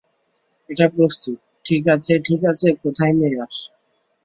এটা 0.69 0.85
প্রস্তুত,- 0.89 1.37
ঠিক 1.65 1.83
আছে 1.95 2.13
ঠিক 2.27 2.41
আছে, 2.51 2.67
কোথায় 2.83 3.13
মেয়ার? 3.13 3.51